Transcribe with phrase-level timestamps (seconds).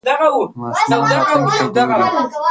[0.61, 2.09] ماشومان راتلونکې ته ګوري.